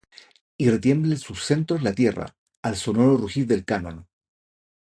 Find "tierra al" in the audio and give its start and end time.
1.93-2.75